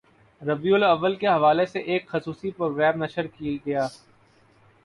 [0.41, 3.87] ربیع الاوّل کے حوالے سے ایک خصوصی پروگرام نشر کی گیا